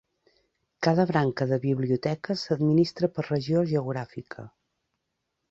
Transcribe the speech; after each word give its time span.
Cada 0.87 1.03
branca 1.11 1.47
de 1.51 1.59
biblioteca 1.65 2.37
s'administra 2.45 3.11
per 3.19 3.27
regió 3.29 3.65
geogràfica. 3.75 4.49